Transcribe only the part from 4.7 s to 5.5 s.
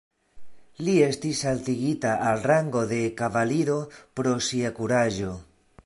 kuraĝo.